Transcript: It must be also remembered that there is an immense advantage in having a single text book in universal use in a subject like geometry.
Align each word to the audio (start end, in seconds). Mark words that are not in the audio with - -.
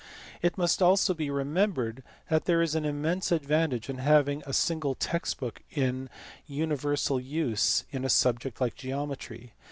It 0.41 0.57
must 0.57 0.79
be 0.79 0.83
also 0.85 1.13
remembered 1.13 2.01
that 2.31 2.45
there 2.45 2.63
is 2.63 2.73
an 2.73 2.85
immense 2.85 3.31
advantage 3.31 3.87
in 3.87 3.99
having 3.99 4.41
a 4.47 4.51
single 4.51 4.95
text 4.95 5.37
book 5.39 5.61
in 5.69 6.09
universal 6.47 7.19
use 7.19 7.83
in 7.91 8.03
a 8.03 8.09
subject 8.09 8.59
like 8.59 8.73
geometry. 8.73 9.53